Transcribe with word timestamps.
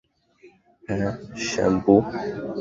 হ্যাঁ, 0.83 1.11
শ্যাম্পু। 1.47 1.95